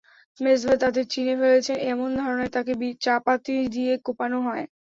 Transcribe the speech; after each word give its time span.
মেজবাহ 0.39 0.75
তাঁদের 0.81 1.05
চিনে 1.09 1.33
ফেলেছেন, 1.41 1.77
এমন 1.91 2.09
ধারণায় 2.19 2.53
তাঁকে 2.55 2.73
চাপাতি 3.01 3.53
দিয়ে 3.75 3.93
কোপানো 4.05 4.37
হয়। 4.47 4.63